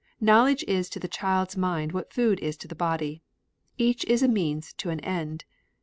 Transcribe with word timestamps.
Knowledge 0.19 0.63
is 0.67 0.89
to 0.89 0.99
the 0.99 1.07
child's 1.07 1.55
mind 1.55 1.91
what 1.91 2.11
food 2.11 2.39
is 2.39 2.57
to 2.57 2.67
the 2.67 2.73
body. 2.73 3.21
Each 3.77 4.03
is 4.05 4.23
a 4.23 4.27
means 4.27 4.73
to 4.77 4.89
an 4.89 4.99
end. 5.01 5.45